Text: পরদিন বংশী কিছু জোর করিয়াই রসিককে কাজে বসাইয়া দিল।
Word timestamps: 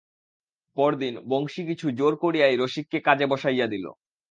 পরদিন 0.77 1.13
বংশী 1.27 1.61
কিছু 1.65 1.85
জোর 1.91 2.13
করিয়াই 2.15 2.55
রসিককে 2.55 2.97
কাজে 3.07 3.25
বসাইয়া 3.27 3.67
দিল। 3.67 3.85